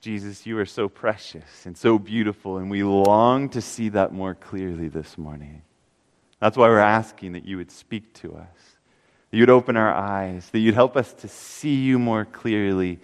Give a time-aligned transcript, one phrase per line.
[0.00, 4.34] Jesus, you are so precious and so beautiful, and we long to see that more
[4.34, 5.62] clearly this morning.
[6.40, 8.76] That's why we're asking that you would speak to us,
[9.30, 13.00] that you'd open our eyes, that you'd help us to see you more clearly,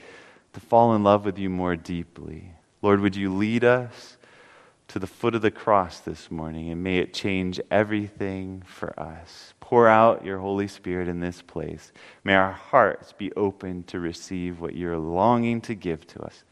[0.53, 2.53] to fall in love with you more deeply.
[2.83, 4.17] Lord, would you lead us
[4.93, 9.55] to the foot of the cross this morning, and may it change everything for us.
[9.59, 11.93] Pour out your Holy Spirit in this place.
[12.25, 16.45] May our hearts be open to receive what you're longing to give to us.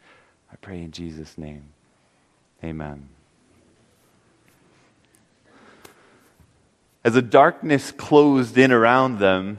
[0.52, 1.64] I pray in Jesus' name.
[2.62, 3.08] Amen.
[7.04, 9.58] As the darkness closed in around them,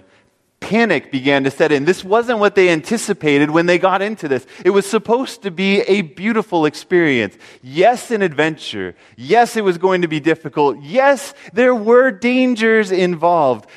[0.59, 1.85] panic began to set in.
[1.85, 4.45] This wasn't what they anticipated when they got into this.
[4.63, 7.35] It was supposed to be a beautiful experience.
[7.63, 8.95] Yes, an adventure.
[9.17, 10.77] Yes, it was going to be difficult.
[10.81, 13.67] Yes, there were dangers involved.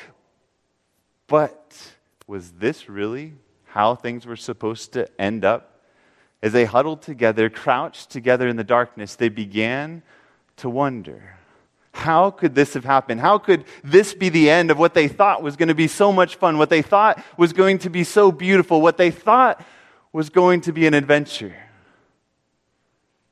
[1.27, 1.75] But
[2.27, 3.33] was this really
[3.65, 5.74] how things were supposed to end up?
[6.41, 10.03] As they huddled together, crouched together in the darkness, they began
[10.57, 11.35] to wonder
[11.95, 13.21] how could this have happened?
[13.21, 16.11] How could this be the end of what they thought was going to be so
[16.11, 19.65] much fun, what they thought was going to be so beautiful, what they thought
[20.11, 21.55] was going to be an adventure?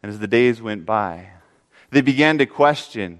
[0.01, 1.29] And as the days went by,
[1.91, 3.19] they began to question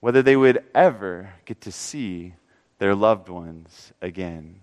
[0.00, 2.34] whether they would ever get to see
[2.78, 4.60] their loved ones again.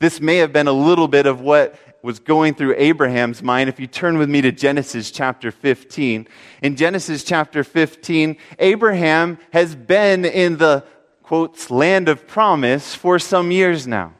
[0.00, 3.80] This may have been a little bit of what was going through Abraham's mind, if
[3.80, 6.28] you turn with me to Genesis chapter 15,
[6.62, 10.84] in Genesis chapter 15, Abraham has been in the,
[11.22, 14.14] quotes, land of promise for some years now.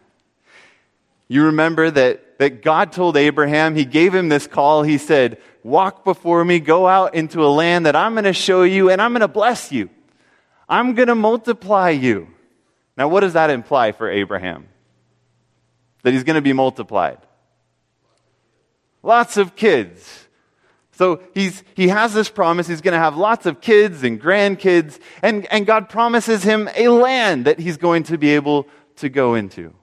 [1.28, 4.82] You remember that, that God told Abraham, He gave him this call.
[4.82, 8.62] He said, Walk before me, go out into a land that I'm going to show
[8.62, 9.90] you, and I'm going to bless you.
[10.68, 12.28] I'm going to multiply you.
[12.96, 14.68] Now, what does that imply for Abraham?
[16.02, 17.18] That he's going to be multiplied.
[19.02, 20.28] Lots of kids.
[20.92, 22.66] So he's, he has this promise.
[22.66, 24.98] He's going to have lots of kids and grandkids.
[25.22, 29.34] And, and God promises him a land that he's going to be able to go
[29.34, 29.74] into.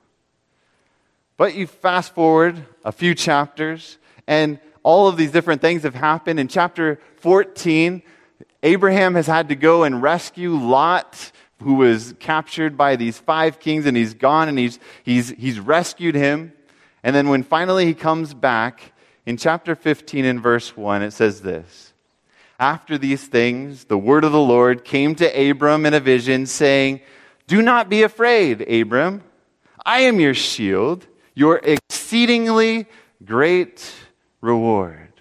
[1.38, 3.98] But you fast forward a few chapters,
[4.28, 6.40] and all of these different things have happened.
[6.40, 8.02] In chapter 14,
[8.64, 11.32] Abraham has had to go and rescue Lot,
[11.66, 16.14] who was captured by these five kings, and he's gone and he's, he's, he's rescued
[16.14, 16.54] him.
[17.04, 18.94] And then when finally he comes back,
[19.26, 21.92] in chapter 15 and verse 1, it says this
[22.60, 27.02] After these things, the word of the Lord came to Abram in a vision, saying,
[27.48, 29.24] Do not be afraid, Abram.
[29.84, 32.86] I am your shield, your exceedingly
[33.24, 33.92] great
[34.40, 35.14] reward.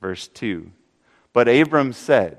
[0.00, 0.70] Verse 2.
[1.32, 2.38] But Abram said,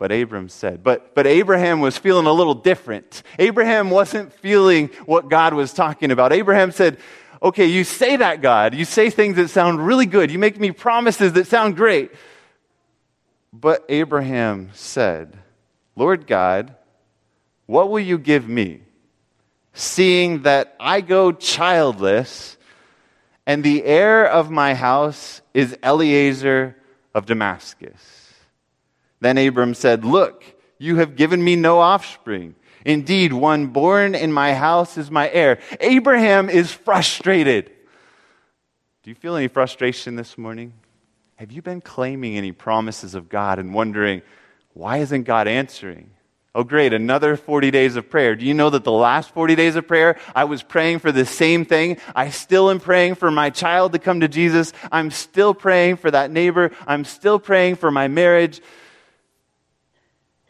[0.00, 3.22] but Abram said, but, but Abraham was feeling a little different.
[3.38, 6.32] Abraham wasn't feeling what God was talking about.
[6.32, 6.96] Abraham said,
[7.42, 8.74] okay, you say that, God.
[8.74, 10.30] You say things that sound really good.
[10.30, 12.12] You make me promises that sound great.
[13.52, 15.36] But Abraham said,
[15.96, 16.74] Lord God,
[17.66, 18.80] what will you give me,
[19.74, 22.56] seeing that I go childless,
[23.46, 26.74] and the heir of my house is Eliezer
[27.14, 28.19] of Damascus?
[29.20, 30.44] Then Abram said, Look,
[30.78, 32.54] you have given me no offspring
[32.84, 35.58] Indeed, one born in my house is my heir.
[35.80, 37.70] Abraham is frustrated.
[39.02, 40.72] Do you feel any frustration this morning?
[41.36, 44.22] Have you been claiming any promises of God and wondering,
[44.72, 46.10] why isn't God answering?
[46.54, 48.34] Oh, great, another 40 days of prayer.
[48.34, 51.24] Do you know that the last 40 days of prayer, I was praying for the
[51.24, 51.98] same thing?
[52.14, 54.72] I still am praying for my child to come to Jesus.
[54.90, 56.72] I'm still praying for that neighbor.
[56.88, 58.60] I'm still praying for my marriage.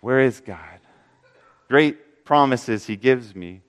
[0.01, 0.81] Where is God?
[1.69, 3.63] Great promises He gives me,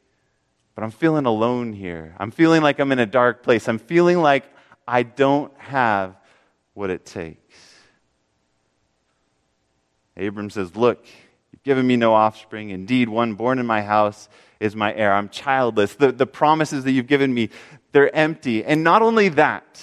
[0.75, 2.16] but I'm feeling alone here.
[2.18, 3.68] I'm feeling like I'm in a dark place.
[3.68, 4.46] I'm feeling like
[4.88, 6.16] I don't have
[6.74, 7.56] what it takes.
[10.18, 11.06] Abram says, Look,
[11.52, 12.70] you've given me no offspring.
[12.70, 15.14] Indeed, one born in my house is my heir.
[15.14, 15.96] I'm childless.
[15.96, 17.50] The, the promises that you've given me,
[17.91, 18.64] they're empty.
[18.64, 19.81] And not only that,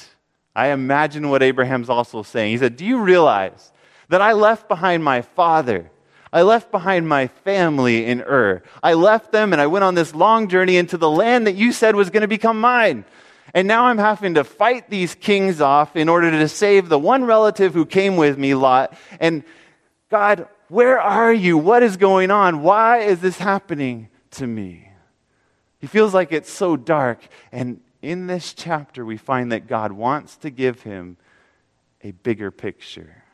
[0.54, 2.52] I imagine what Abraham's also saying.
[2.52, 3.72] He said, Do you realize
[4.08, 5.90] that I left behind my father?
[6.32, 8.62] I left behind my family in Ur.
[8.82, 11.72] I left them and I went on this long journey into the land that you
[11.72, 13.04] said was going to become mine.
[13.54, 17.24] And now I'm having to fight these kings off in order to save the one
[17.24, 18.94] relative who came with me, Lot.
[19.20, 19.42] And
[20.10, 21.56] God, where are you?
[21.56, 22.62] What is going on?
[22.62, 24.90] Why is this happening to me?
[25.80, 27.26] He feels like it's so dark.
[27.52, 31.16] And in this chapter, we find that God wants to give him
[32.02, 33.24] a bigger picture.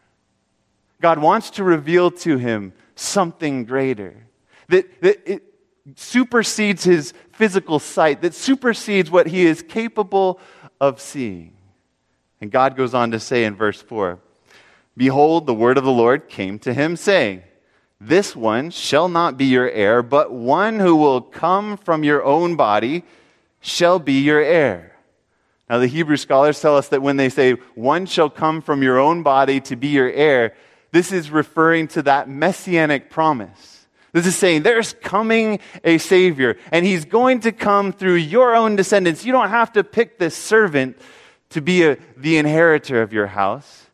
[1.01, 4.27] God wants to reveal to him something greater.
[4.69, 5.43] That, that it
[5.97, 10.41] supersedes his physical sight, that supersedes what he is capable
[10.81, 11.53] of seeing.
[12.41, 14.19] And God goes on to say in verse 4
[14.97, 17.43] Behold, the word of the Lord came to him, saying,
[18.01, 22.55] This one shall not be your heir, but one who will come from your own
[22.57, 23.05] body
[23.61, 24.95] shall be your heir.
[25.69, 28.99] Now, the Hebrew scholars tell us that when they say, One shall come from your
[28.99, 30.55] own body to be your heir,
[30.95, 33.89] this is referring to that messianic promise.
[34.13, 38.77] This is saying there's coming a Savior, and He's going to come through your own
[38.77, 39.25] descendants.
[39.25, 40.97] You don't have to pick this servant
[41.51, 43.87] to be a, the inheritor of your house,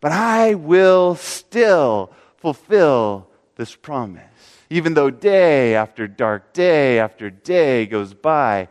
[0.00, 4.24] but I will still fulfill this promise.
[4.70, 8.66] Even though day after dark, day after day goes by,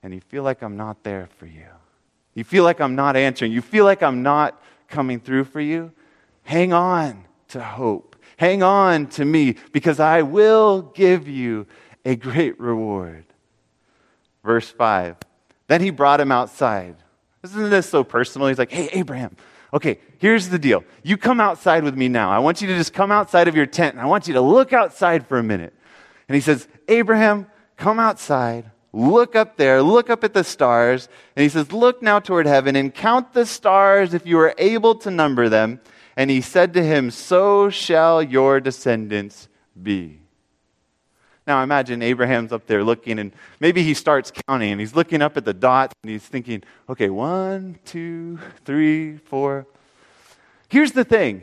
[0.00, 1.66] and you feel like I'm not there for you.
[2.34, 3.50] You feel like I'm not answering.
[3.50, 5.90] You feel like I'm not coming through for you.
[6.46, 8.14] Hang on to hope.
[8.36, 11.66] Hang on to me because I will give you
[12.04, 13.24] a great reward.
[14.44, 15.16] Verse 5.
[15.66, 16.94] Then he brought him outside.
[17.42, 18.46] Isn't this so personal?
[18.46, 19.36] He's like, hey, Abraham,
[19.74, 20.84] okay, here's the deal.
[21.02, 22.30] You come outside with me now.
[22.30, 24.40] I want you to just come outside of your tent and I want you to
[24.40, 25.74] look outside for a minute.
[26.28, 28.70] And he says, Abraham, come outside.
[28.92, 31.08] Look up there, look up at the stars.
[31.34, 34.94] And he says, Look now toward heaven and count the stars if you are able
[34.96, 35.80] to number them.
[36.16, 39.48] And he said to him, So shall your descendants
[39.80, 40.20] be.
[41.46, 45.36] Now imagine Abraham's up there looking, and maybe he starts counting, and he's looking up
[45.36, 49.66] at the dots, and he's thinking, okay, one, two, three, four.
[50.68, 51.42] Here's the thing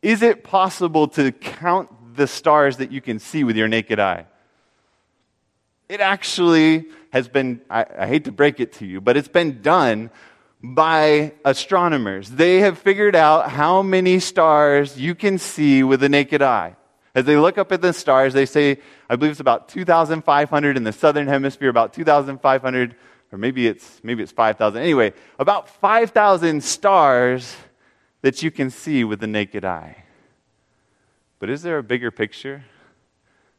[0.00, 4.26] Is it possible to count the stars that you can see with your naked eye?
[5.88, 9.60] It actually has been, I, I, hate to break it to you, but it's been
[9.60, 10.10] done
[10.62, 12.30] by astronomers.
[12.30, 16.76] They have figured out how many stars you can see with the naked eye.
[17.14, 18.78] As they look up at the stars, they say,
[19.10, 22.96] I believe it's about 2,500 in the southern hemisphere, about 2,500,
[23.32, 24.80] or maybe it's, maybe it's 5,000.
[24.80, 27.54] Anyway, about 5,000 stars
[28.22, 30.04] that you can see with the naked eye.
[31.38, 32.64] But is there a bigger picture?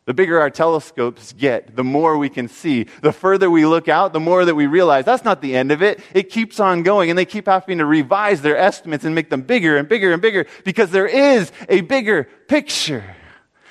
[0.06, 2.88] The bigger our telescopes get, the more we can see.
[3.02, 5.82] The further we look out, the more that we realize that's not the end of
[5.82, 6.02] it.
[6.14, 9.44] It keeps on going, and they keep having to revise their estimates and make them
[9.44, 13.16] bigger and bigger and bigger because there is a bigger picture.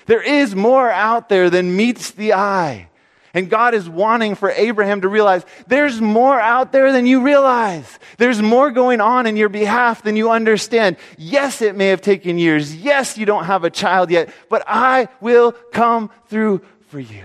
[0.06, 2.88] There is more out there than meets the eye.
[3.34, 7.98] And God is wanting for Abraham to realize there's more out there than you realize.
[8.18, 10.96] There's more going on in your behalf than you understand.
[11.16, 12.76] Yes, it may have taken years.
[12.76, 17.24] Yes, you don't have a child yet, but I will come through for you.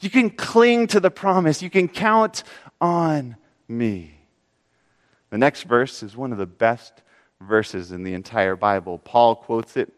[0.00, 1.62] You can cling to the promise.
[1.62, 2.42] You can count
[2.80, 3.36] on
[3.68, 4.14] me.
[5.30, 7.02] The next verse is one of the best
[7.40, 8.98] verses in the entire Bible.
[8.98, 9.92] Paul quotes it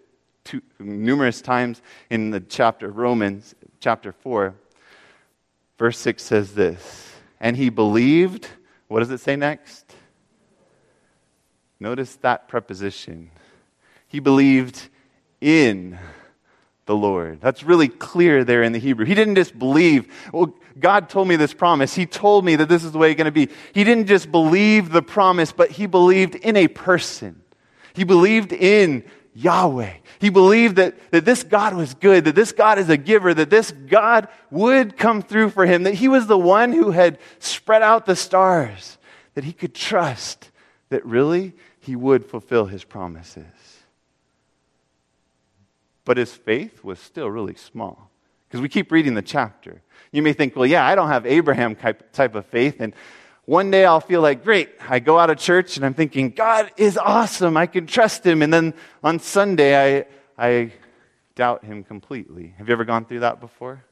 [0.45, 1.81] two, numerous times
[2.11, 4.55] in the chapter Romans, chapter 4.
[5.81, 8.47] Verse 6 says this And he believed,
[8.89, 9.95] what does it say next?
[11.81, 13.31] Notice that preposition.
[14.07, 14.89] He believed
[15.41, 15.99] in
[16.85, 17.41] the Lord.
[17.41, 19.07] That's really clear there in the Hebrew.
[19.07, 21.95] He didn't just believe, well, God told me this promise.
[21.95, 23.49] He told me that this is the way it's going to be.
[23.73, 27.41] He didn't just believe the promise, but he believed in a person.
[27.95, 29.05] He believed in
[29.35, 29.93] Yahweh.
[30.19, 33.51] He believed that, that this God was good, that this God is a giver, that
[33.51, 37.83] this God would come through for him, that he was the one who had spread
[37.83, 38.99] out the stars,
[39.35, 40.51] that he could trust
[40.89, 43.45] that really he would fulfill his promises.
[46.05, 48.11] But his faith was still really small.
[48.49, 49.81] Because we keep reading the chapter.
[50.11, 52.95] You may think, well, yeah, I don't have Abraham type of faith, and
[53.51, 56.71] one day I'll feel like, great, I go out of church and I'm thinking, God
[56.77, 57.57] is awesome.
[57.57, 58.43] I can trust him.
[58.43, 60.07] And then on Sunday, I,
[60.39, 60.73] I
[61.35, 62.55] doubt him completely.
[62.59, 63.85] Have you ever gone through that before?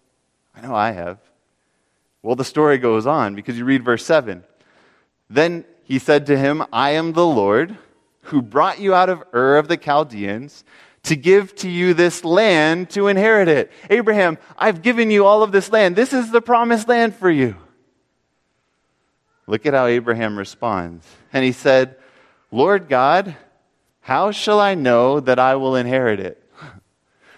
[0.55, 1.19] I know I have.
[2.23, 4.45] Well, the story goes on because you read verse 7.
[5.29, 7.77] Then he said to him, I am the Lord
[8.23, 10.63] who brought you out of Ur of the Chaldeans
[11.03, 13.73] to give to you this land to inherit it.
[13.91, 15.97] Abraham, I've given you all of this land.
[15.97, 17.57] This is the promised land for you.
[19.49, 21.07] Look at how Abraham responds.
[21.33, 21.97] And he said,
[22.53, 23.35] Lord God,
[24.01, 26.43] how shall I know that I will inherit it?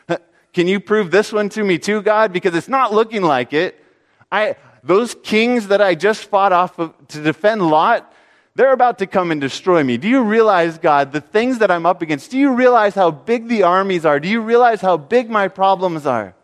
[0.52, 2.32] Can you prove this one to me too, God?
[2.32, 3.82] Because it's not looking like it.
[4.30, 8.12] I, those kings that I just fought off of, to defend Lot,
[8.56, 9.96] they're about to come and destroy me.
[9.96, 12.32] Do you realize, God, the things that I'm up against?
[12.32, 14.18] Do you realize how big the armies are?
[14.18, 16.34] Do you realize how big my problems are?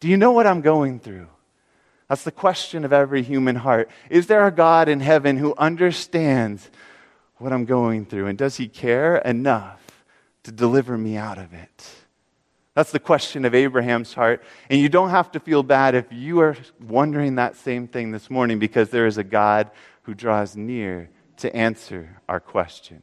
[0.00, 1.28] Do you know what I'm going through?
[2.08, 3.90] That's the question of every human heart.
[4.10, 6.70] Is there a God in heaven who understands
[7.36, 8.26] what I'm going through?
[8.26, 10.04] And does he care enough
[10.44, 11.90] to deliver me out of it?
[12.74, 14.42] That's the question of Abraham's heart.
[14.70, 18.30] And you don't have to feel bad if you are wondering that same thing this
[18.30, 19.70] morning because there is a God
[20.02, 23.02] who draws near to answer our questions.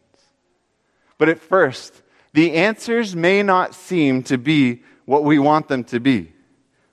[1.18, 2.02] But at first,
[2.34, 6.34] the answers may not seem to be what we want them to be.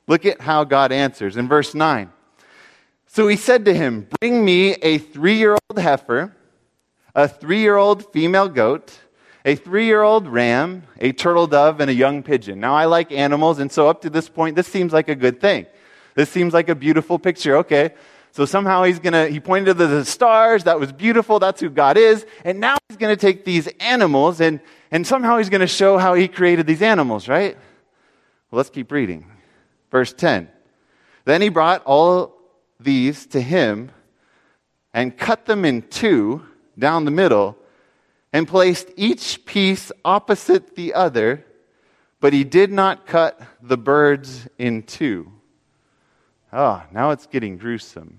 [0.07, 2.11] Look at how God answers in verse 9.
[3.07, 6.35] So he said to him, Bring me a three year old heifer,
[7.15, 8.93] a three year old female goat,
[9.45, 12.61] a three year old ram, a turtle dove, and a young pigeon.
[12.61, 15.41] Now, I like animals, and so up to this point, this seems like a good
[15.41, 15.67] thing.
[16.15, 17.57] This seems like a beautiful picture.
[17.59, 17.95] Okay.
[18.33, 20.65] So somehow he's going to, he pointed to the stars.
[20.65, 21.39] That was beautiful.
[21.39, 22.27] That's who God is.
[22.45, 24.61] And now he's going to take these animals and,
[24.91, 27.57] and somehow he's going to show how he created these animals, right?
[28.51, 29.25] Well, let's keep reading.
[29.91, 30.49] Verse 10.
[31.25, 32.37] Then he brought all
[32.79, 33.91] these to him
[34.93, 36.43] and cut them in two
[36.79, 37.57] down the middle
[38.33, 41.45] and placed each piece opposite the other,
[42.21, 45.33] but he did not cut the birds in two.
[46.53, 48.19] Oh, now it's getting gruesome.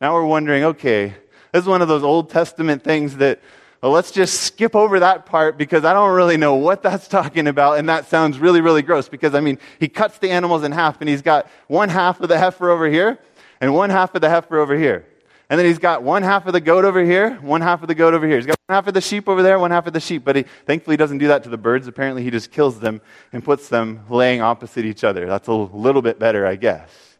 [0.00, 1.14] Now we're wondering okay,
[1.52, 3.40] this is one of those Old Testament things that,
[3.84, 7.46] well, let's just skip over that part because I don't really know what that's talking
[7.46, 10.72] about, and that sounds really, really gross because, I mean, he cuts the animals in
[10.72, 13.18] half, and he's got one half of the heifer over here
[13.60, 15.06] and one half of the heifer over here.
[15.50, 17.94] And then he's got one half of the goat over here, one half of the
[17.94, 18.36] goat over here.
[18.36, 20.24] He's got one half of the sheep over there, one half of the sheep.
[20.24, 21.86] But he thankfully doesn't do that to the birds.
[21.86, 23.02] Apparently, he just kills them
[23.34, 25.26] and puts them laying opposite each other.
[25.26, 27.13] That's a little bit better, I guess.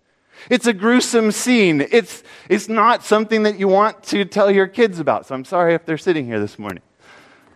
[0.51, 1.87] It's a gruesome scene.
[1.91, 5.27] It's, it's not something that you want to tell your kids about.
[5.27, 6.83] So I'm sorry if they're sitting here this morning.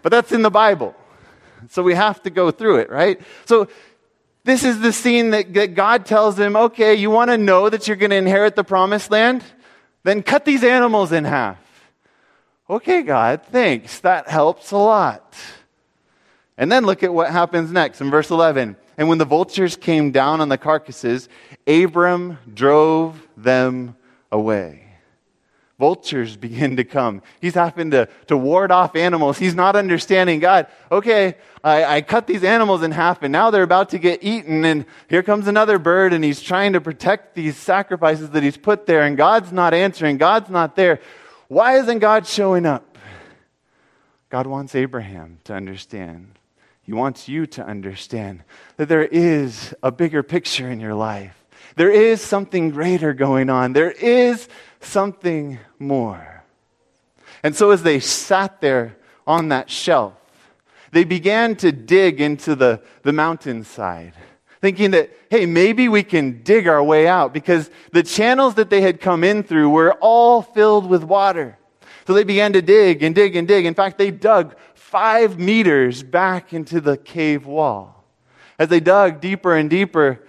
[0.02, 0.94] But that's in the Bible.
[1.70, 3.20] So we have to go through it, right?
[3.44, 3.68] So
[4.44, 7.86] this is the scene that, that God tells them, okay, you want to know that
[7.86, 9.44] you're going to inherit the promised land?
[10.04, 11.58] Then cut these animals in half.
[12.70, 14.00] Okay, God, thanks.
[14.00, 15.34] That helps a lot.
[16.58, 18.76] And then look at what happens next in verse 11.
[18.98, 21.28] And when the vultures came down on the carcasses,
[21.68, 23.96] Abram drove them
[24.32, 24.84] away.
[25.78, 27.22] Vultures begin to come.
[27.40, 29.38] He's having to, to ward off animals.
[29.38, 30.66] He's not understanding God.
[30.90, 34.64] Okay, I, I cut these animals in half and now they're about to get eaten
[34.64, 38.86] and here comes another bird and he's trying to protect these sacrifices that he's put
[38.86, 40.18] there and God's not answering.
[40.18, 40.98] God's not there.
[41.46, 42.98] Why isn't God showing up?
[44.28, 46.37] God wants Abraham to understand.
[46.88, 48.44] He wants you to understand
[48.78, 51.36] that there is a bigger picture in your life.
[51.76, 53.74] There is something greater going on.
[53.74, 54.48] There is
[54.80, 56.44] something more.
[57.42, 60.14] And so, as they sat there on that shelf,
[60.90, 64.14] they began to dig into the, the mountainside,
[64.62, 68.80] thinking that, hey, maybe we can dig our way out because the channels that they
[68.80, 71.58] had come in through were all filled with water.
[72.06, 73.66] So they began to dig and dig and dig.
[73.66, 74.56] In fact, they dug
[74.88, 78.04] five meters back into the cave wall.
[78.58, 80.24] As they dug deeper and deeper,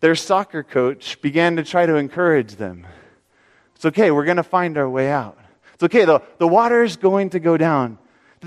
[0.00, 2.86] their soccer coach began to try to encourage them.
[3.74, 5.38] It's okay, we're going to find our way out.
[5.72, 7.96] It's okay, the, the water is going to go down.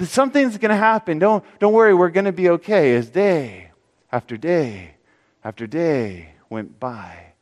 [0.04, 1.18] Something's going to happen.
[1.18, 2.94] Don't, don't worry, we're going to be okay.
[2.96, 3.72] As day
[4.12, 4.96] after day
[5.44, 7.34] after day went by,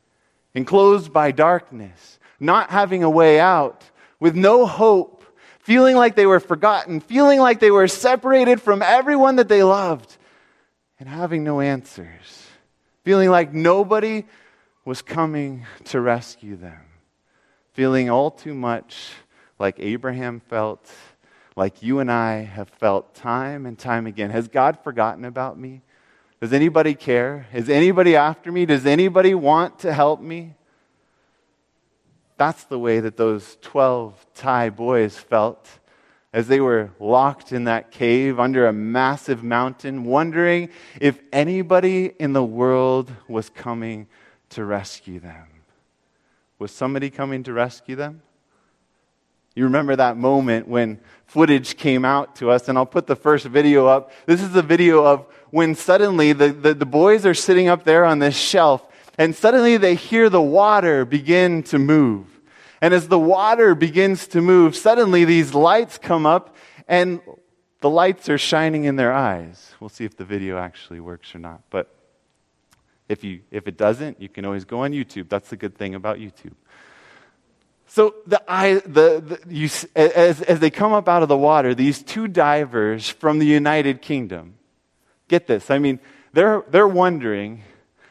[0.54, 3.84] enclosed by darkness, not having a way out,
[4.18, 5.19] with no hope,
[5.70, 10.16] feeling like they were forgotten, feeling like they were separated from everyone that they loved,
[10.98, 12.48] and having no answers
[13.04, 14.24] feeling like nobody
[14.84, 16.80] was coming to rescue them,
[17.72, 19.12] feeling all too much
[19.60, 20.90] like Abraham felt,
[21.54, 24.30] like you and I have felt time and time again.
[24.30, 25.82] Has God forgotten about me?
[26.40, 27.46] Does anybody care?
[27.54, 28.66] Is anybody after me?
[28.66, 30.54] Does anybody want to help me?
[32.40, 35.68] That's the way that those 12 Thai boys felt
[36.32, 40.70] as they were locked in that cave under a massive mountain, wondering
[41.02, 44.06] if anybody in the world was coming
[44.48, 45.48] to rescue them.
[46.58, 48.22] Was somebody coming to rescue them?
[49.54, 53.44] You remember that moment when footage came out to us, and I'll put the first
[53.44, 54.12] video up.
[54.24, 58.06] This is the video of when suddenly the, the, the boys are sitting up there
[58.06, 58.89] on this shelf,
[59.20, 62.26] and suddenly they hear the water begin to move.
[62.80, 66.56] And as the water begins to move, suddenly these lights come up
[66.88, 67.20] and
[67.82, 69.74] the lights are shining in their eyes.
[69.78, 71.60] We'll see if the video actually works or not.
[71.68, 71.94] But
[73.10, 75.28] if, you, if it doesn't, you can always go on YouTube.
[75.28, 76.54] That's the good thing about YouTube.
[77.88, 81.74] So the eye, the, the you, as, as they come up out of the water,
[81.74, 84.54] these two divers from the United Kingdom,
[85.28, 85.70] get this.
[85.70, 86.00] I mean,
[86.32, 87.64] they're, they're wondering,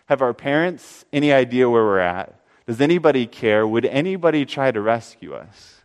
[0.10, 2.34] have our parents any idea where we're at?
[2.66, 3.66] Does anybody care?
[3.66, 5.76] Would anybody try to rescue us?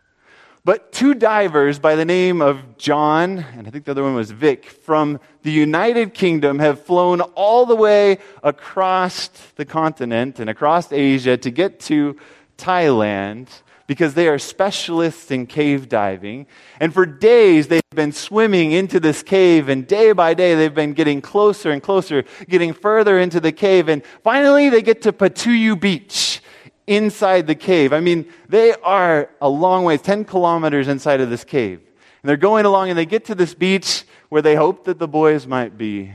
[0.63, 4.31] But two divers by the name of John, and I think the other one was
[4.31, 9.27] Vic, from the United Kingdom have flown all the way across
[9.57, 12.17] the continent and across Asia to get to
[12.57, 13.47] Thailand
[13.87, 16.47] because they are specialists in cave diving.
[16.79, 20.93] And for days, they've been swimming into this cave, and day by day, they've been
[20.93, 23.87] getting closer and closer, getting further into the cave.
[23.87, 26.41] And finally, they get to Pattaya Beach
[26.87, 27.93] inside the cave.
[27.93, 31.79] I mean, they are a long ways, 10 kilometers inside of this cave.
[32.21, 35.07] And they're going along, and they get to this beach where they hope that the
[35.07, 36.11] boys might be.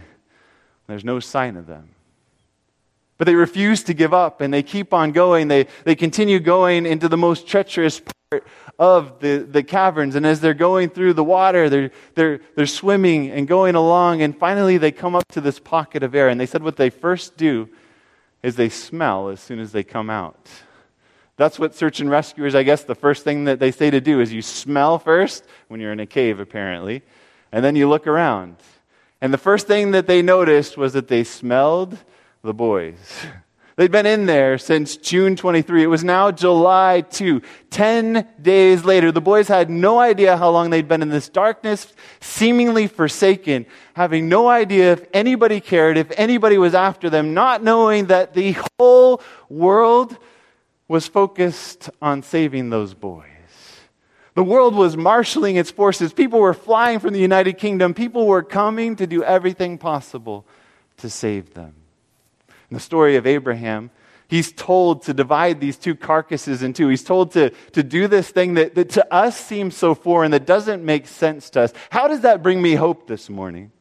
[0.87, 1.91] There's no sign of them.
[3.21, 5.49] But they refuse to give up and they keep on going.
[5.49, 8.47] They, they continue going into the most treacherous part
[8.79, 10.15] of the, the caverns.
[10.15, 14.23] And as they're going through the water, they're, they're, they're swimming and going along.
[14.23, 16.31] And finally, they come up to this pocket of air.
[16.31, 17.69] And they said what they first do
[18.43, 20.49] is they smell as soon as they come out.
[21.37, 24.21] That's what search and rescuers, I guess, the first thing that they say to do
[24.21, 27.03] is you smell first when you're in a cave, apparently,
[27.53, 28.57] and then you look around.
[29.21, 31.99] And the first thing that they noticed was that they smelled
[32.43, 32.97] the boys.
[33.81, 35.85] They'd been in there since June 23.
[35.85, 37.41] It was now July 2.
[37.71, 41.91] Ten days later, the boys had no idea how long they'd been in this darkness,
[42.21, 48.07] seemingly forsaken, having no idea if anybody cared, if anybody was after them, not knowing
[48.07, 50.15] that the whole world
[50.87, 53.25] was focused on saving those boys.
[54.35, 56.13] The world was marshaling its forces.
[56.13, 57.95] People were flying from the United Kingdom.
[57.95, 60.45] People were coming to do everything possible
[60.99, 61.80] to save them.
[62.71, 63.91] In the story of Abraham,
[64.29, 66.89] he's told to divide these two carcasses in two.
[66.89, 70.47] He's told to, to do this thing that, that to us seems so foreign, that
[70.47, 71.73] doesn't make sense to us.
[71.91, 73.73] How does that bring me hope this morning?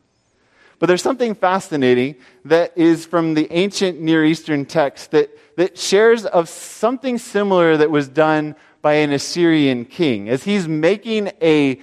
[0.80, 2.16] But there's something fascinating
[2.46, 7.92] that is from the ancient Near Eastern text that, that shares of something similar that
[7.92, 10.30] was done by an Assyrian king.
[10.30, 11.80] As he's making a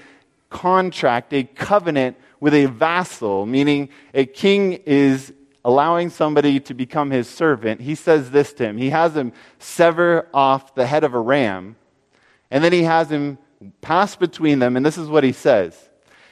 [0.48, 5.32] contract, a covenant with a vassal, meaning a king is
[5.66, 8.78] allowing somebody to become his servant, he says this to him.
[8.78, 11.74] He has him sever off the head of a ram,
[12.52, 13.36] and then he has him
[13.80, 15.90] pass between them, and this is what he says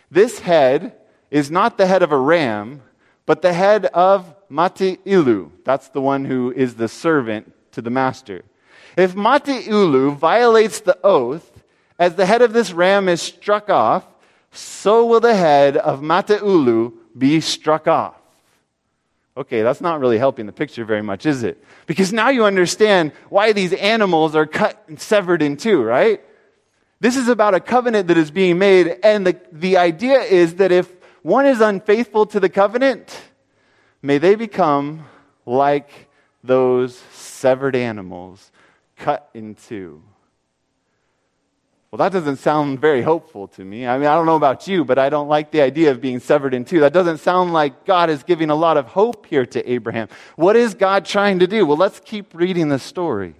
[0.08, 0.94] This head
[1.32, 2.80] is not the head of a ram,
[3.26, 5.50] but the head of Mati-Ilu.
[5.64, 8.44] That's the one who is the servant to the master.
[8.96, 11.64] If Mati-Ilu violates the oath,
[11.98, 14.06] as the head of this ram is struck off,
[14.52, 18.14] so will the head of Mati-Ilu be struck off.
[19.36, 21.62] Okay, that's not really helping the picture very much, is it?
[21.86, 26.20] Because now you understand why these animals are cut and severed in two, right?
[27.00, 30.70] This is about a covenant that is being made, and the, the idea is that
[30.70, 30.90] if
[31.22, 33.20] one is unfaithful to the covenant,
[34.02, 35.04] may they become
[35.44, 35.90] like
[36.44, 38.52] those severed animals
[38.96, 40.02] cut in two.
[41.94, 43.86] Well, that doesn't sound very hopeful to me.
[43.86, 46.18] I mean, I don't know about you, but I don't like the idea of being
[46.18, 46.80] severed in two.
[46.80, 50.08] That doesn't sound like God is giving a lot of hope here to Abraham.
[50.34, 51.64] What is God trying to do?
[51.64, 53.36] Well, let's keep reading the story.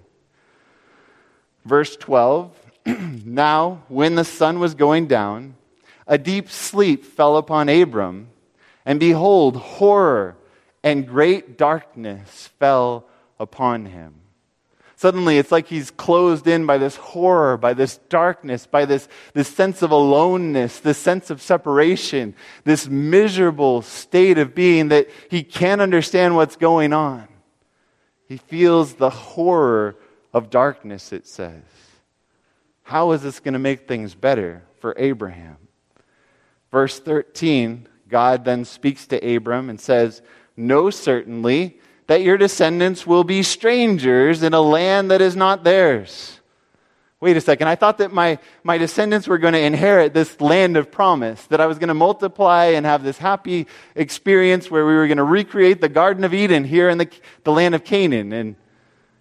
[1.65, 2.57] Verse 12
[3.25, 5.55] Now, when the sun was going down,
[6.07, 8.29] a deep sleep fell upon Abram,
[8.85, 10.37] and behold, horror
[10.81, 13.05] and great darkness fell
[13.37, 14.13] upon him.
[14.97, 19.49] Suddenly, it's like he's closed in by this horror, by this darkness, by this, this
[19.49, 25.81] sense of aloneness, this sense of separation, this miserable state of being that he can't
[25.81, 27.27] understand what's going on.
[28.27, 29.97] He feels the horror
[30.33, 31.63] of darkness, it says.
[32.83, 35.57] How is this going to make things better for Abraham?
[36.71, 40.21] Verse 13, God then speaks to Abram and says,
[40.55, 46.39] Know certainly that your descendants will be strangers in a land that is not theirs.
[47.21, 50.77] Wait a second, I thought that my, my descendants were going to inherit this land
[50.77, 54.93] of promise, that I was going to multiply and have this happy experience where we
[54.93, 57.09] were going to recreate the Garden of Eden here in the,
[57.43, 58.33] the land of Canaan.
[58.33, 58.55] And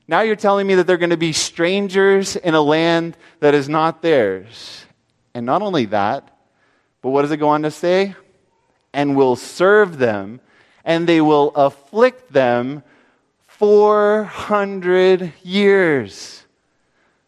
[0.07, 3.69] now you're telling me that they're going to be strangers in a land that is
[3.69, 4.85] not theirs.
[5.33, 6.37] And not only that,
[7.01, 8.17] but what does it go on to say?
[8.93, 10.41] And will serve them
[10.85, 12.83] and they will afflict them
[13.47, 16.45] 400 years.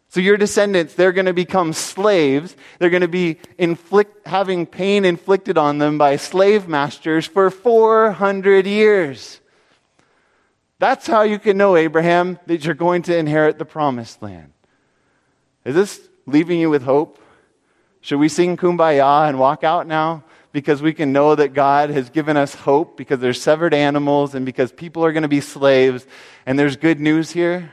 [0.09, 2.55] So your descendants, they're going to become slaves.
[2.79, 8.65] They're going to be inflict, having pain inflicted on them by slave masters for 400
[8.65, 9.41] years.
[10.79, 14.53] That's how you can know, Abraham, that you're going to inherit the promised land.
[15.65, 17.19] Is this leaving you with hope?
[18.01, 20.23] Should we sing kumbaya and walk out now?
[20.57, 24.43] Because we can know that God has given us hope because there's severed animals and
[24.43, 26.07] because people are going to be slaves.
[26.47, 27.71] And there's good news here.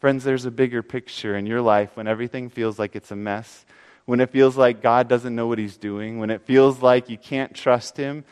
[0.00, 3.66] Friends, there's a bigger picture in your life when everything feels like it's a mess,
[4.06, 7.18] when it feels like God doesn't know what He's doing, when it feels like you
[7.18, 8.24] can't trust Him.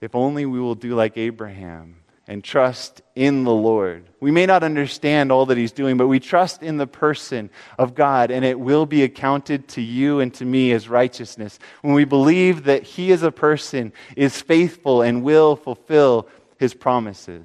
[0.00, 1.96] If only we will do like Abraham
[2.28, 4.04] and trust in the Lord.
[4.20, 7.94] We may not understand all that He's doing, but we trust in the person of
[7.94, 11.58] God, and it will be accounted to you and to me as righteousness.
[11.82, 17.44] When we believe that He is a person, is faithful, and will fulfill His promises.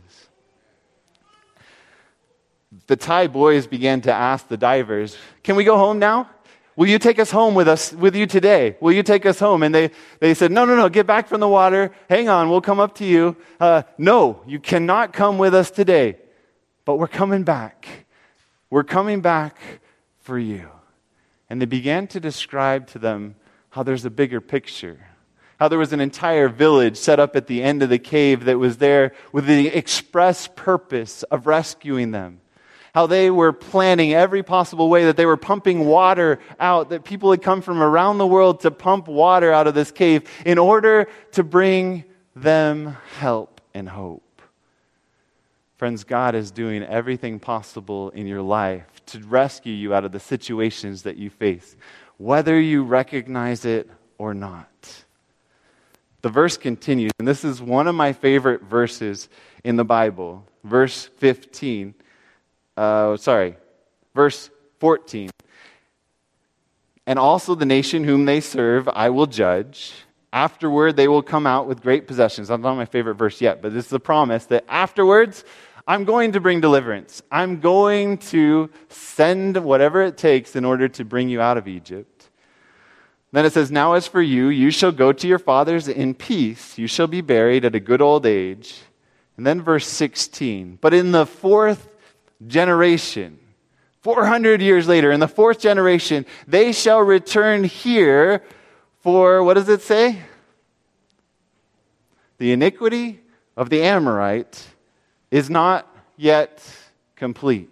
[2.87, 6.29] The Thai boys began to ask the divers, Can we go home now?
[6.75, 8.77] Will you take us home with us, with you today?
[8.79, 9.63] Will you take us home?
[9.63, 11.91] And they, they said, no, no, no, get back from the water.
[12.09, 13.35] Hang on, we'll come up to you.
[13.59, 16.17] Uh, no, you cannot come with us today,
[16.85, 17.87] but we're coming back.
[18.69, 19.57] We're coming back
[20.19, 20.69] for you.
[21.49, 23.35] And they began to describe to them
[23.69, 24.99] how there's a bigger picture.
[25.59, 28.57] How there was an entire village set up at the end of the cave that
[28.57, 32.40] was there with the express purpose of rescuing them
[32.93, 37.31] how they were planning every possible way that they were pumping water out, that people
[37.31, 41.07] had come from around the world to pump water out of this cave in order
[41.31, 42.03] to bring
[42.35, 44.41] them help and hope.
[45.77, 50.19] Friends, God is doing everything possible in your life to rescue you out of the
[50.19, 51.75] situations that you face,
[52.17, 54.67] whether you recognize it or not.
[56.21, 59.27] The verse continues, and this is one of my favorite verses
[59.63, 60.45] in the Bible.
[60.63, 61.95] Verse 15
[62.77, 63.55] uh, sorry,
[64.13, 65.29] verse 14.
[67.07, 69.93] And also the nation whom they serve I will judge.
[70.33, 72.47] Afterward, they will come out with great possessions.
[72.47, 75.43] That's not my favorite verse yet, but this is the promise that afterwards,
[75.87, 77.21] I'm going to bring deliverance.
[77.31, 82.29] I'm going to send whatever it takes in order to bring you out of Egypt.
[83.31, 86.77] Then it says, Now as for you, you shall go to your fathers in peace.
[86.77, 88.81] You shall be buried at a good old age.
[89.37, 90.77] And then verse 16.
[90.81, 91.90] But in the fourth
[92.47, 93.39] generation.
[94.01, 98.43] 400 years later, in the fourth generation, they shall return here
[98.99, 100.21] for, what does it say?
[102.39, 103.21] The iniquity
[103.55, 104.67] of the Amorite
[105.29, 106.63] is not yet
[107.15, 107.69] complete.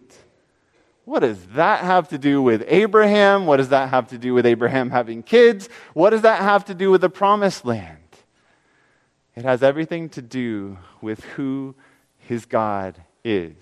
[1.06, 3.48] What does that have to do with Abraham?
[3.48, 5.68] What does that have to do with Abraham having kids?
[5.94, 7.98] What does that have to do with the promised land?
[9.36, 11.74] It has everything to do with who
[12.20, 13.56] his God is.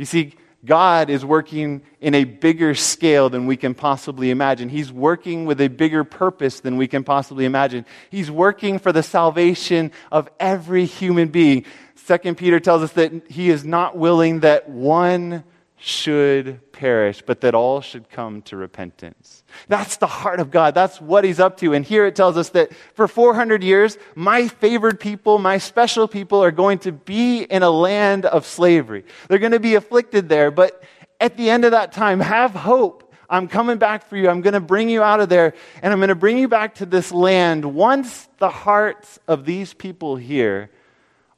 [0.00, 0.32] You see,
[0.64, 4.70] God is working in a bigger scale than we can possibly imagine.
[4.70, 7.84] He's working with a bigger purpose than we can possibly imagine.
[8.08, 11.66] He's working for the salvation of every human being.
[11.96, 15.44] Second Peter tells us that he is not willing that one
[15.82, 19.42] should perish, but that all should come to repentance.
[19.66, 20.74] That's the heart of God.
[20.74, 21.72] That's what He's up to.
[21.72, 26.44] And here it tells us that for 400 years, my favored people, my special people,
[26.44, 29.06] are going to be in a land of slavery.
[29.28, 30.82] They're going to be afflicted there, but
[31.18, 33.14] at the end of that time, have hope.
[33.30, 34.28] I'm coming back for you.
[34.28, 36.74] I'm going to bring you out of there, and I'm going to bring you back
[36.76, 40.70] to this land once the hearts of these people here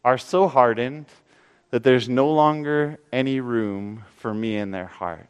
[0.05, 1.07] are so hardened
[1.73, 5.27] that there's no longer any room for me in their heart.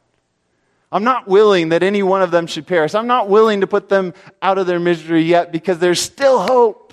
[0.91, 2.95] I'm not willing that any one of them should perish.
[2.95, 6.93] I'm not willing to put them out of their misery yet because there's still hope.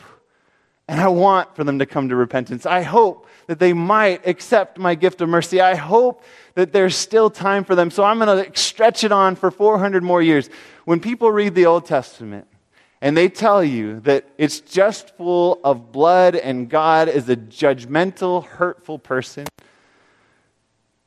[0.88, 2.66] And I want for them to come to repentance.
[2.66, 5.60] I hope that they might accept my gift of mercy.
[5.60, 7.90] I hope that there's still time for them.
[7.90, 10.50] So I'm going to stretch it on for 400 more years.
[10.86, 12.48] When people read the Old Testament,
[13.02, 18.46] and they tell you that it's just full of blood and God is a judgmental,
[18.46, 19.46] hurtful person,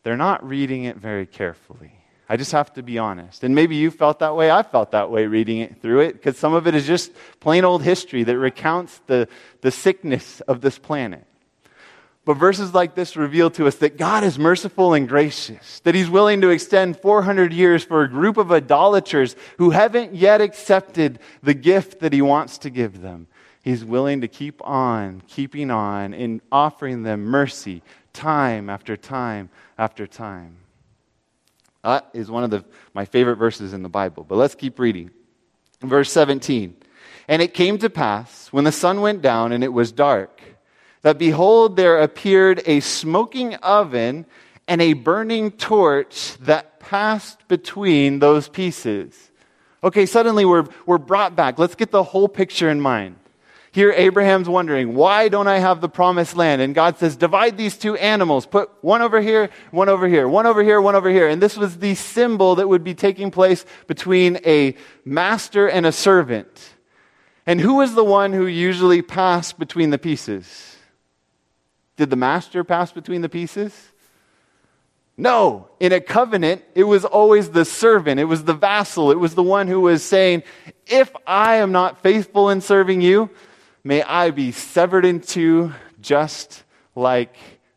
[0.03, 1.93] they're not reading it very carefully.
[2.29, 3.45] I just have to be honest.
[3.45, 4.51] And maybe you felt that way.
[4.51, 7.65] I felt that way reading it through it because some of it is just plain
[7.65, 9.29] old history that recounts the,
[9.61, 11.27] the sickness of this planet.
[12.25, 16.09] But verses like this reveal to us that God is merciful and gracious, that He's
[16.09, 21.55] willing to extend 400 years for a group of idolaters who haven't yet accepted the
[21.55, 23.27] gift that He wants to give them.
[23.65, 27.83] He's willing to keep on, keeping on, and offering them mercy
[28.13, 30.57] time after time after time.
[31.83, 34.25] That is one of the, my favorite verses in the Bible.
[34.25, 35.11] But let's keep reading.
[35.81, 36.77] Verse 17.
[37.27, 40.42] And it came to pass when the sun went down and it was dark
[41.03, 44.27] that behold, there appeared a smoking oven
[44.69, 49.31] and a burning torch that passed between those pieces.
[49.85, 51.59] Okay, suddenly we're, we're brought back.
[51.59, 53.17] Let's get the whole picture in mind.
[53.73, 56.61] Here, Abraham's wondering, why don't I have the promised land?
[56.61, 58.45] And God says, divide these two animals.
[58.45, 61.27] Put one over here, one over here, one over here, one over here.
[61.27, 65.93] And this was the symbol that would be taking place between a master and a
[65.93, 66.75] servant.
[67.47, 70.72] And who was the one who usually passed between the pieces?
[72.03, 73.93] Did the master pass between the pieces?
[75.17, 75.69] No.
[75.79, 79.43] In a covenant, it was always the servant, it was the vassal, it was the
[79.45, 80.43] one who was saying,
[80.85, 83.31] If I am not faithful in serving you,
[83.85, 86.65] may I be severed in two just
[86.97, 87.37] like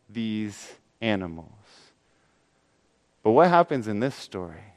[0.10, 1.52] these animals.
[3.22, 4.74] But what happens in this story?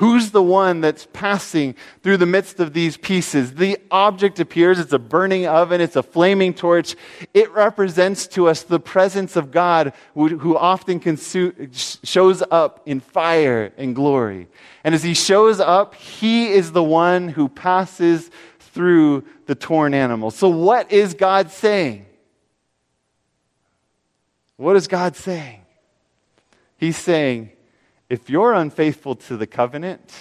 [0.00, 3.56] Who's the one that's passing through the midst of these pieces?
[3.56, 4.78] The object appears.
[4.78, 5.82] It's a burning oven.
[5.82, 6.96] It's a flaming torch.
[7.34, 11.00] It represents to us the presence of God who, often
[11.74, 14.48] shows up in fire and glory.
[14.84, 20.30] And as he shows up, he is the one who passes through the torn animal.
[20.30, 22.06] So what is God saying?
[24.56, 25.60] What is God saying?
[26.78, 27.50] He's saying,
[28.10, 30.12] if you're unfaithful to the covenant,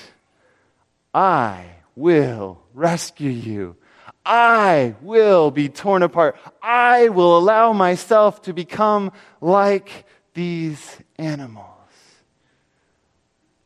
[1.13, 3.75] I will rescue you.
[4.23, 6.37] I will be torn apart.
[6.61, 11.65] I will allow myself to become like these animals.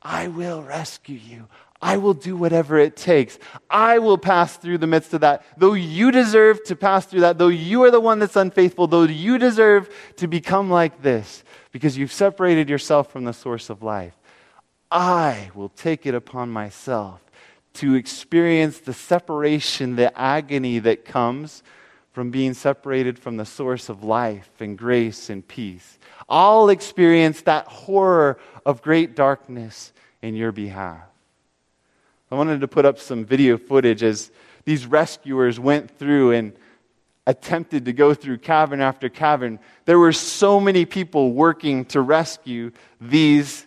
[0.01, 1.47] I will rescue you.
[1.81, 3.37] I will do whatever it takes.
[3.69, 5.43] I will pass through the midst of that.
[5.57, 9.03] Though you deserve to pass through that, though you are the one that's unfaithful, though
[9.03, 14.15] you deserve to become like this, because you've separated yourself from the source of life,
[14.89, 17.19] I will take it upon myself
[17.73, 21.63] to experience the separation, the agony that comes
[22.11, 25.97] from being separated from the source of life and grace and peace.
[26.29, 31.01] I'll experience that horror of great darkness in your behalf.
[32.29, 34.31] I wanted to put up some video footage as
[34.63, 36.53] these rescuers went through and
[37.25, 39.59] attempted to go through cavern after cavern.
[39.85, 43.65] There were so many people working to rescue these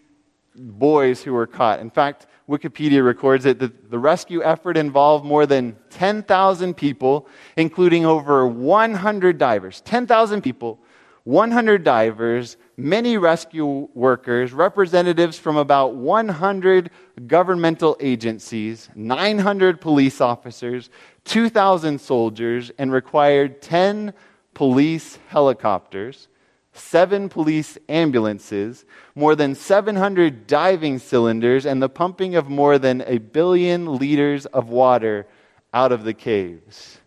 [0.54, 1.80] boys who were caught.
[1.80, 8.06] In fact, Wikipedia records that the, the rescue effort involved more than 10,000 people, including
[8.06, 9.80] over 100 divers.
[9.80, 10.80] 10,000 people
[11.26, 16.88] 100 divers, many rescue workers, representatives from about 100
[17.26, 20.88] governmental agencies, 900 police officers,
[21.26, 24.14] 2,000 soldiers, and required 10
[24.54, 26.28] police helicopters,
[26.72, 28.84] seven police ambulances,
[29.14, 34.68] more than 700 diving cylinders, and the pumping of more than a billion liters of
[34.70, 35.26] water
[35.74, 36.98] out of the caves.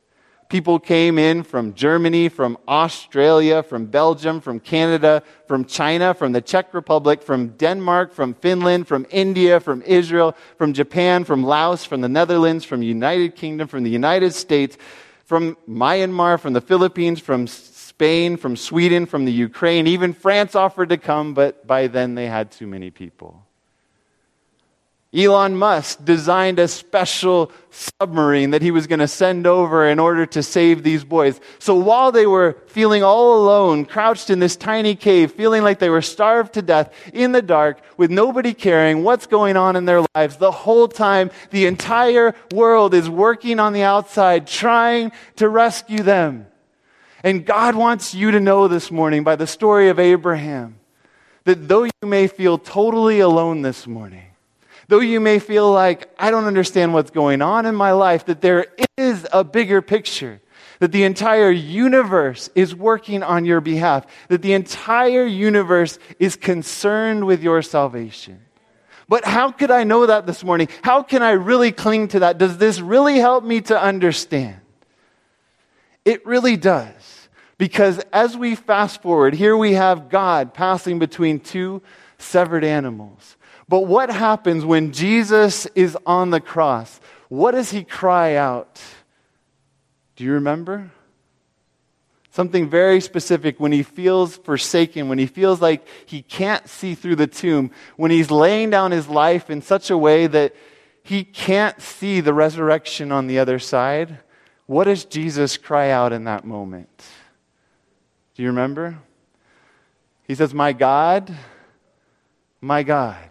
[0.50, 6.42] People came in from Germany, from Australia, from Belgium, from Canada, from China, from the
[6.42, 12.02] Czech Republic, from Denmark, from Finland, from India, from Israel, from Japan, from Laos, from
[12.02, 14.76] the Netherlands, from United Kingdom, from the United States,
[15.24, 19.86] from Myanmar, from the Philippines, from Spain, from Sweden, from the Ukraine.
[19.86, 23.46] Even France offered to come, but by then they had too many people.
[25.12, 30.28] Elon Musk designed a special submarine that he was going to send over in order
[30.28, 31.42] to save these boys.
[31.58, 35.90] So while they were feeling all alone, crouched in this tiny cave, feeling like they
[35.90, 40.06] were starved to death in the dark, with nobody caring what's going on in their
[40.14, 46.04] lives, the whole time the entire world is working on the outside, trying to rescue
[46.04, 46.46] them.
[47.24, 50.80] And God wants you to know this morning by the story of Abraham
[51.46, 54.29] that though you may feel totally alone this morning,
[54.90, 58.42] Though you may feel like, I don't understand what's going on in my life, that
[58.42, 58.66] there
[58.98, 60.42] is a bigger picture.
[60.80, 64.08] That the entire universe is working on your behalf.
[64.30, 68.42] That the entire universe is concerned with your salvation.
[69.08, 70.70] But how could I know that this morning?
[70.82, 72.40] How can I really cling to that?
[72.40, 74.60] Does this really help me to understand?
[76.04, 77.30] It really does.
[77.60, 81.84] Because as we fast forward, here we have God passing between two
[82.18, 83.36] severed animals.
[83.70, 87.00] But what happens when Jesus is on the cross?
[87.28, 88.82] What does he cry out?
[90.16, 90.90] Do you remember?
[92.32, 97.18] Something very specific when he feels forsaken, when he feels like he can't see through
[97.18, 100.56] the tomb, when he's laying down his life in such a way that
[101.04, 104.18] he can't see the resurrection on the other side.
[104.66, 107.04] What does Jesus cry out in that moment?
[108.34, 108.98] Do you remember?
[110.28, 111.32] He says, My God,
[112.62, 113.29] my God,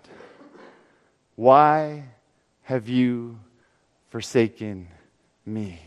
[1.39, 2.03] why
[2.65, 3.39] have you
[4.09, 4.89] forsaken
[5.47, 5.79] me?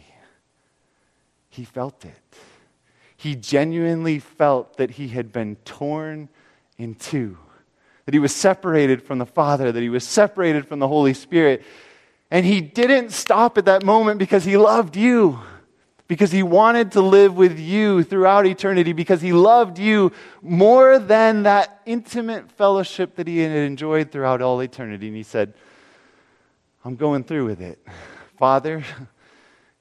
[1.50, 2.38] He felt it.
[3.18, 6.30] He genuinely felt that he had been torn
[6.78, 7.38] in two,
[8.06, 11.64] that he was separated from the Father, that he was separated from the Holy Spirit.
[12.32, 15.42] And he didn't stop at that moment because he loved you
[16.12, 21.44] because he wanted to live with you throughout eternity, because he loved you more than
[21.44, 25.08] that intimate fellowship that he had enjoyed throughout all eternity.
[25.08, 25.54] And he said,
[26.84, 27.80] I'm going through with it.
[28.38, 28.84] Father,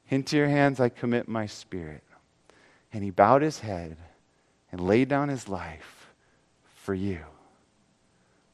[0.09, 2.05] into your hands I commit my spirit.
[2.93, 3.97] And he bowed his head
[4.71, 6.13] and laid down his life
[6.77, 7.19] for you.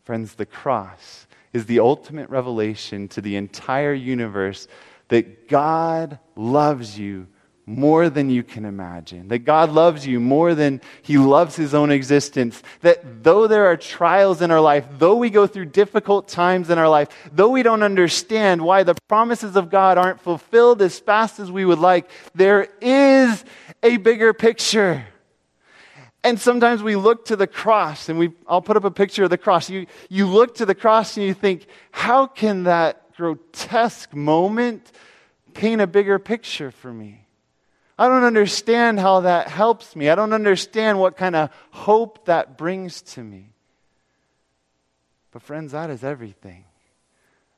[0.05, 4.67] Friends, the cross is the ultimate revelation to the entire universe
[5.09, 7.27] that God loves you
[7.68, 9.26] more than you can imagine.
[9.26, 12.62] That God loves you more than he loves his own existence.
[12.83, 16.79] That though there are trials in our life, though we go through difficult times in
[16.79, 21.40] our life, though we don't understand why the promises of God aren't fulfilled as fast
[21.40, 23.44] as we would like, there is
[23.83, 25.05] a bigger picture.
[26.22, 29.31] And sometimes we look to the cross, and we, I'll put up a picture of
[29.31, 29.68] the cross.
[29.68, 34.92] You, you look to the cross and you think, how can that grotesque moment
[35.52, 37.26] paint a bigger picture for me?
[37.98, 40.11] I don't understand how that helps me.
[40.11, 43.50] I don't understand what kind of hope that brings to me.
[45.30, 46.64] But, friends, that is everything.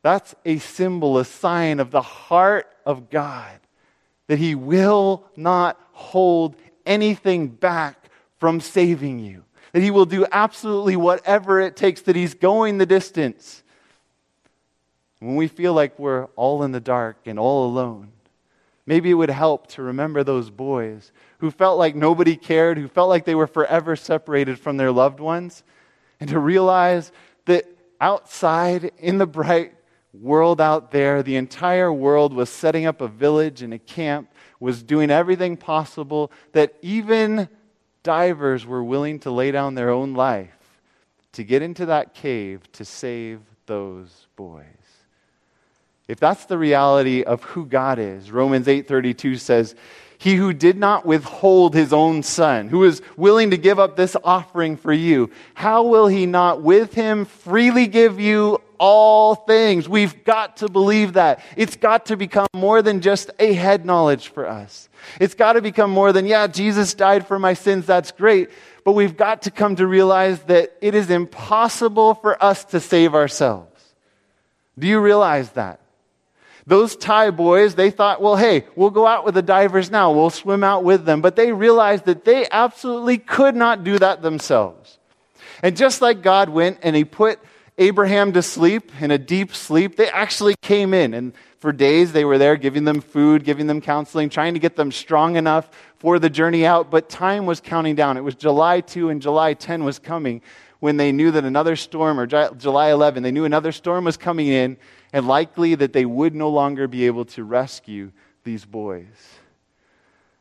[0.03, 3.59] That's a symbol, a sign of the heart of God,
[4.29, 6.55] that He will not hold
[6.87, 7.96] anything back
[8.38, 12.87] from saving you, that He will do absolutely whatever it takes, that He's going the
[12.87, 13.62] distance.
[15.18, 18.12] When we feel like we're all in the dark and all alone,
[18.88, 23.11] Maybe it would help to remember those boys who felt like nobody cared, who felt
[23.11, 25.62] like they were forever separated from their loved ones,
[26.20, 27.12] and to realize
[27.44, 27.66] that
[28.01, 29.74] outside in the bright
[30.14, 34.83] world out there, the entire world was setting up a village and a camp, was
[34.83, 37.46] doing everything possible, that even
[38.03, 40.81] divers were willing to lay down their own life
[41.33, 44.78] to get into that cave to save those boys.
[46.09, 49.75] If that's the reality of who God is, Romans 8:32 says,
[50.16, 54.16] "He who did not withhold his own son, who is willing to give up this
[54.25, 60.25] offering for you, how will he not with him freely give you all things?" We've
[60.25, 61.40] got to believe that.
[61.57, 64.88] It's got to become more than just a head knowledge for us.
[65.21, 68.49] It's got to become more than, yeah, Jesus died for my sins, that's great.
[68.83, 73.14] But we've got to come to realize that it is impossible for us to save
[73.14, 73.66] ourselves.
[74.79, 75.78] Do you realize that?
[76.69, 80.13] Those Thai boys, they thought, well, hey, we'll go out with the divers now.
[80.13, 81.23] We'll swim out with them.
[81.23, 84.99] But they realized that they absolutely could not do that themselves.
[85.63, 87.41] And just like God went and he put
[87.79, 91.15] Abraham to sleep in a deep sleep, they actually came in.
[91.15, 94.77] And for days they were there giving them food, giving them counseling, trying to get
[94.77, 96.91] them strong enough for the journey out.
[96.91, 98.19] But time was counting down.
[98.19, 100.43] It was July 2 and July 10 was coming
[100.81, 104.49] when they knew that another storm, or July 11, they knew another storm was coming
[104.49, 104.77] in
[105.12, 108.12] and likely that they would no longer be able to rescue
[108.44, 109.07] these boys.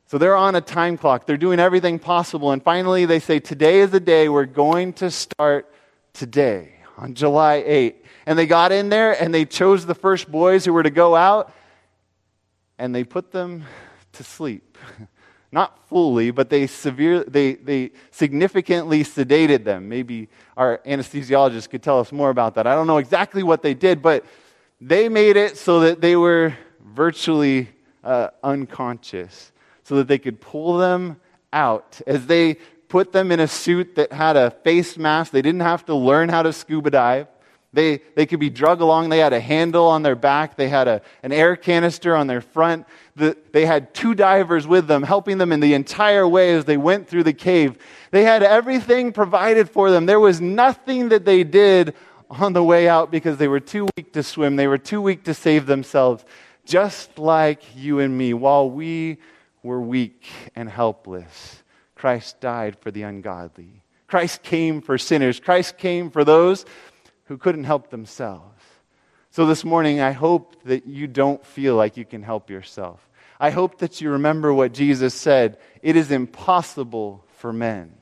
[0.08, 1.26] So they're on a time clock.
[1.26, 2.52] They're doing everything possible.
[2.52, 5.70] And finally, they say, Today is the day we're going to start
[6.14, 8.06] today, on July 8.
[8.26, 11.16] And they got in there and they chose the first boys who were to go
[11.16, 11.54] out
[12.78, 13.64] and they put them
[14.14, 14.78] to sleep.
[15.52, 19.88] Not fully, but they, severe, they, they significantly sedated them.
[19.88, 20.28] Maybe
[20.58, 22.68] our anesthesiologist could tell us more about that.
[22.68, 24.26] I don't know exactly what they did, but
[24.80, 26.56] they made it so that they were
[26.94, 27.70] virtually
[28.04, 29.52] uh, unconscious,
[29.84, 31.20] so that they could pull them
[31.52, 32.02] out.
[32.06, 32.56] As they
[32.88, 36.30] put them in a suit that had a face mask, they didn't have to learn
[36.30, 37.28] how to scuba dive.
[37.74, 39.10] They, they could be drug along.
[39.10, 40.56] They had a handle on their back.
[40.56, 42.88] They had a, an air canister on their front.
[43.16, 46.78] The, they had two divers with them, helping them in the entire way as they
[46.78, 47.78] went through the cave.
[48.12, 50.06] They had everything provided for them.
[50.06, 51.94] There was nothing that they did
[52.30, 54.56] on the way out because they were too weak to swim.
[54.56, 56.24] They were too weak to save themselves,
[56.66, 58.34] just like you and me.
[58.34, 59.18] While we
[59.64, 61.64] were weak and helpless,
[61.96, 63.84] Christ died for the ungodly.
[64.08, 65.40] Christ came for sinners.
[65.40, 66.66] Christ came for those
[67.26, 68.64] who couldn't help themselves.
[69.32, 73.08] So this morning, I hope that you don't feel like you can help yourself.
[73.40, 77.94] I hope that you remember what Jesus said it is impossible for men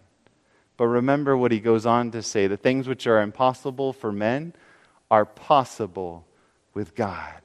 [0.77, 4.53] but remember what he goes on to say the things which are impossible for men
[5.09, 6.25] are possible
[6.73, 7.41] with God.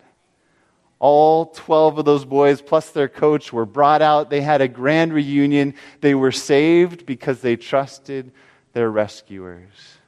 [0.99, 4.29] All 12 of those boys, plus their coach, were brought out.
[4.29, 5.75] They had a grand reunion.
[6.03, 8.33] They were saved because they trusted
[8.75, 9.99] their rescuers.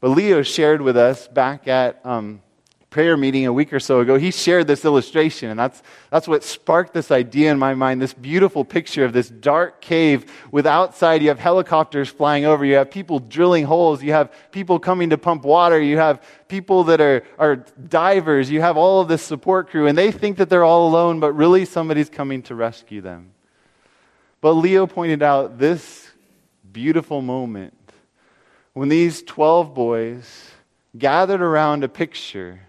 [0.00, 2.42] But Leo shared with us back at um,
[2.90, 6.42] prayer meeting a week or so ago, he shared this illustration, and that's, that's what
[6.42, 11.20] sparked this idea in my mind this beautiful picture of this dark cave with outside
[11.20, 15.18] you have helicopters flying over, you have people drilling holes, you have people coming to
[15.18, 19.68] pump water, you have people that are, are divers, you have all of this support
[19.68, 23.32] crew, and they think that they're all alone, but really somebody's coming to rescue them.
[24.40, 26.10] But Leo pointed out this
[26.72, 27.74] beautiful moment
[28.72, 30.52] when these 12 boys
[30.96, 32.60] gathered around a picture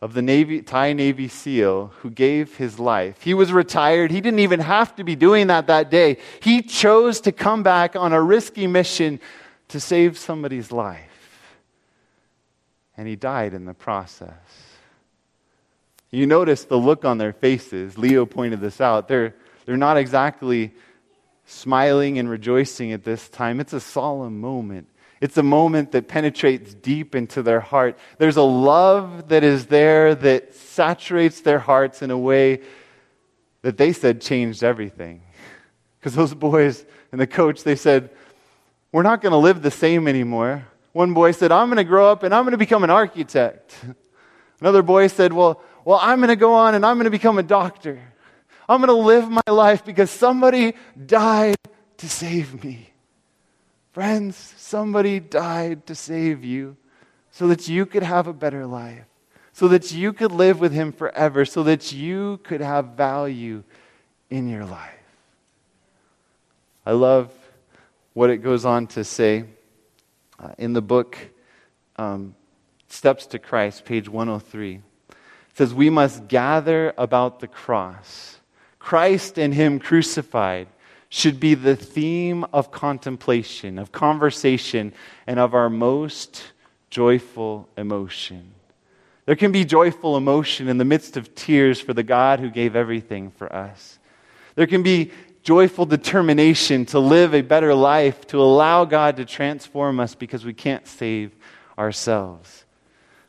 [0.00, 3.22] of the Navy, Thai Navy SEAL who gave his life.
[3.22, 4.10] He was retired.
[4.10, 6.16] He didn't even have to be doing that that day.
[6.40, 9.20] He chose to come back on a risky mission
[9.68, 11.06] to save somebody's life.
[12.96, 14.32] And he died in the process.
[16.10, 17.96] You notice the look on their faces.
[17.96, 19.06] Leo pointed this out.
[19.06, 19.34] They're,
[19.64, 20.72] they're not exactly
[21.44, 23.60] smiling and rejoicing at this time.
[23.60, 24.88] It's a solemn moment.
[25.20, 27.98] It's a moment that penetrates deep into their heart.
[28.18, 32.62] There's a love that is there that saturates their hearts in a way
[33.62, 35.22] that they said changed everything.
[35.98, 38.10] Because those boys and the coach, they said,
[38.92, 40.66] We're not going to live the same anymore.
[40.92, 43.76] One boy said, I'm going to grow up and I'm going to become an architect.
[44.60, 47.38] Another boy said, Well, well I'm going to go on and I'm going to become
[47.38, 48.00] a doctor.
[48.66, 50.74] I'm going to live my life because somebody
[51.06, 51.56] died
[51.98, 52.89] to save me.
[53.92, 56.76] Friends, somebody died to save you
[57.32, 59.04] so that you could have a better life,
[59.52, 63.64] so that you could live with Him forever, so that you could have value
[64.30, 64.94] in your life.
[66.86, 67.32] I love
[68.14, 69.44] what it goes on to say
[70.38, 71.18] uh, in the book
[71.96, 72.34] um,
[72.88, 74.74] Steps to Christ, page 103.
[74.74, 74.82] It
[75.54, 78.38] says, We must gather about the cross.
[78.78, 80.68] Christ and Him crucified
[81.10, 84.94] should be the theme of contemplation, of conversation,
[85.26, 86.42] and of our most
[86.88, 88.54] joyful emotion.
[89.26, 92.74] There can be joyful emotion in the midst of tears for the God who gave
[92.74, 93.98] everything for us.
[94.54, 95.10] There can be
[95.42, 100.54] joyful determination to live a better life, to allow God to transform us because we
[100.54, 101.32] can't save
[101.76, 102.64] ourselves.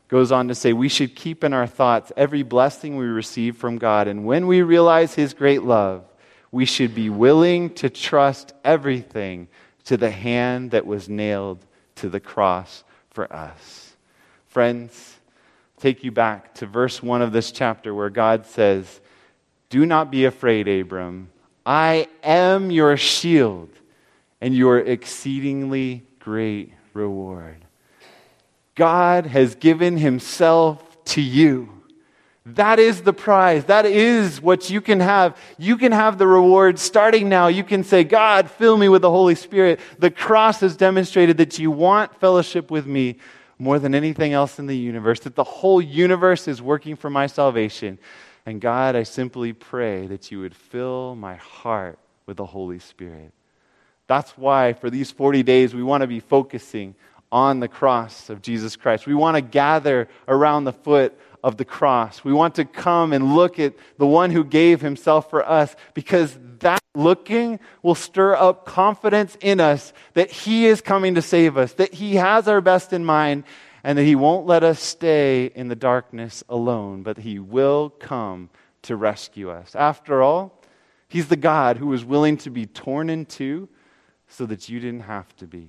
[0.06, 3.78] Goes on to say, we should keep in our thoughts every blessing we receive from
[3.78, 4.08] God.
[4.08, 6.04] And when we realize His great love,
[6.52, 9.48] we should be willing to trust everything
[9.84, 11.64] to the hand that was nailed
[11.96, 13.96] to the cross for us.
[14.46, 15.18] Friends,
[15.78, 19.00] take you back to verse 1 of this chapter where God says,
[19.70, 21.30] Do not be afraid, Abram.
[21.64, 23.70] I am your shield
[24.40, 27.64] and your exceedingly great reward.
[28.74, 31.81] God has given himself to you.
[32.44, 33.66] That is the prize.
[33.66, 35.36] That is what you can have.
[35.58, 37.46] You can have the reward starting now.
[37.46, 39.78] You can say, God, fill me with the Holy Spirit.
[39.98, 43.18] The cross has demonstrated that you want fellowship with me
[43.58, 47.28] more than anything else in the universe, that the whole universe is working for my
[47.28, 47.96] salvation.
[48.44, 53.32] And God, I simply pray that you would fill my heart with the Holy Spirit.
[54.08, 56.96] That's why for these 40 days we want to be focusing
[57.32, 59.06] on the cross of Jesus Christ.
[59.06, 62.22] We want to gather around the foot of the cross.
[62.22, 66.38] We want to come and look at the one who gave himself for us because
[66.60, 71.72] that looking will stir up confidence in us that he is coming to save us,
[71.72, 73.42] that he has our best in mind,
[73.84, 78.50] and that He won't let us stay in the darkness alone, but He will come
[78.82, 79.74] to rescue us.
[79.74, 80.60] After all,
[81.08, 83.68] He's the God who was willing to be torn in two
[84.28, 85.68] so that you didn't have to be.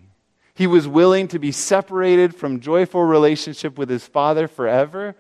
[0.56, 5.16] He was willing to be separated from joyful relationship with His Father forever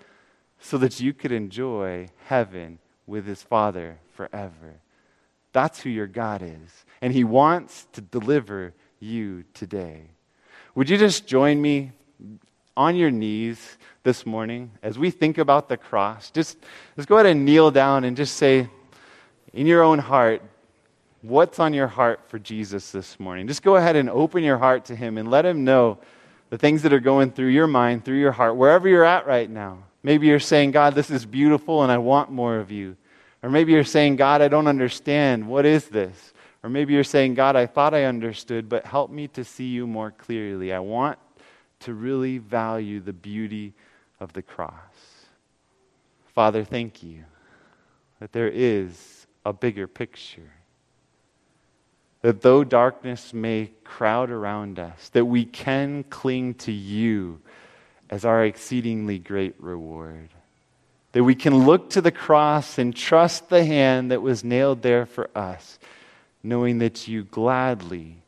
[0.59, 4.75] so that you could enjoy heaven with His Father forever.
[5.51, 6.85] That's who your God is.
[7.01, 10.03] And He wants to deliver you today.
[10.75, 11.91] Would you just join me
[12.75, 16.57] on your knees this morning as we think about the cross, just,
[16.95, 18.67] just go ahead and kneel down and just say,
[19.53, 20.41] in your own heart,
[21.23, 23.47] what's on your heart for Jesus this morning?
[23.47, 25.97] Just go ahead and open your heart to Him and let Him know
[26.49, 29.49] the things that are going through your mind, through your heart, wherever you're at right
[29.49, 29.79] now.
[30.03, 32.97] Maybe you're saying, God, this is beautiful and I want more of you.
[33.41, 35.47] Or maybe you're saying, God, I don't understand.
[35.47, 36.33] What is this?
[36.61, 39.87] Or maybe you're saying, God, I thought I understood, but help me to see you
[39.87, 40.71] more clearly.
[40.71, 41.17] I want
[41.81, 43.73] to really value the beauty
[44.19, 44.73] of the cross.
[46.33, 47.23] Father, thank you
[48.19, 50.51] that there is a bigger picture.
[52.23, 57.41] That though darkness may crowd around us, that we can cling to you
[58.09, 60.29] as our exceedingly great reward.
[61.11, 65.05] That we can look to the cross and trust the hand that was nailed there
[65.05, 65.77] for us,
[66.41, 68.23] knowing that you gladly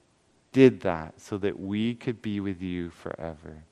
[0.52, 3.64] did that so that we could be with you forever.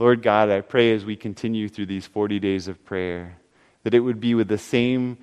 [0.00, 3.36] Lord God, I pray as we continue through these 40 days of prayer
[3.84, 5.18] that it would be with the same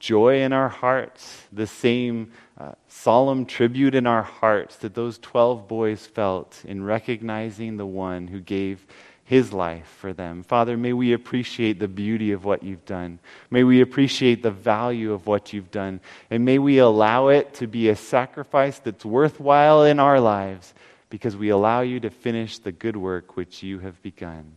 [0.00, 5.68] joy in our hearts, the same uh, solemn tribute in our hearts that those 12
[5.68, 8.84] boys felt in recognizing the one who gave
[9.24, 10.42] his life for them.
[10.42, 13.20] Father, may we appreciate the beauty of what you've done.
[13.48, 16.00] May we appreciate the value of what you've done.
[16.30, 20.74] And may we allow it to be a sacrifice that's worthwhile in our lives
[21.10, 24.56] because we allow you to finish the good work which you have begun.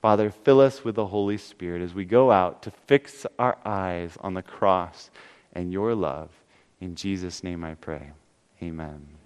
[0.00, 4.16] Father, fill us with the Holy Spirit as we go out to fix our eyes
[4.20, 5.10] on the cross
[5.52, 6.30] and your love.
[6.80, 8.12] In Jesus' name I pray.
[8.62, 9.19] Amen.